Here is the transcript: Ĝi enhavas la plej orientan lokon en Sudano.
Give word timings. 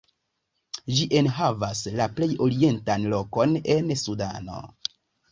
Ĝi 0.99 1.03
enhavas 1.19 1.81
la 1.99 2.07
plej 2.19 2.29
orientan 2.45 3.05
lokon 3.15 3.53
en 3.75 3.93
Sudano. 4.05 4.63